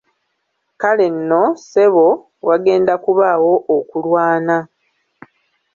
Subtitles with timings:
[0.81, 2.05] Kale nno, ssebo,
[2.47, 4.57] wagenda kubaawo okulwana.